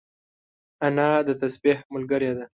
انا 0.85 1.09
د 1.27 1.29
تسبيح 1.41 1.77
ملګرې 1.93 2.31
ده 2.37 2.45